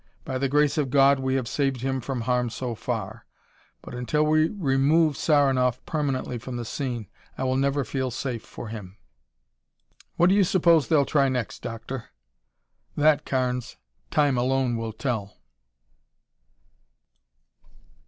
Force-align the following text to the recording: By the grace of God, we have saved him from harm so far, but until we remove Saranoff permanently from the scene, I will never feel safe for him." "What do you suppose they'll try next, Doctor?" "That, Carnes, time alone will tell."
By 0.25 0.39
the 0.39 0.49
grace 0.49 0.79
of 0.79 0.89
God, 0.89 1.19
we 1.19 1.35
have 1.35 1.47
saved 1.47 1.81
him 1.81 2.01
from 2.01 2.21
harm 2.21 2.49
so 2.49 2.73
far, 2.73 3.27
but 3.83 3.93
until 3.93 4.25
we 4.25 4.49
remove 4.49 5.15
Saranoff 5.15 5.77
permanently 5.85 6.39
from 6.39 6.55
the 6.57 6.65
scene, 6.65 7.07
I 7.37 7.43
will 7.43 7.55
never 7.55 7.83
feel 7.85 8.09
safe 8.09 8.41
for 8.41 8.69
him." 8.69 8.97
"What 10.15 10.29
do 10.29 10.33
you 10.35 10.43
suppose 10.43 10.87
they'll 10.87 11.05
try 11.05 11.29
next, 11.29 11.61
Doctor?" 11.61 12.05
"That, 12.97 13.27
Carnes, 13.27 13.77
time 14.09 14.39
alone 14.39 14.75
will 14.75 14.91
tell." 14.91 15.37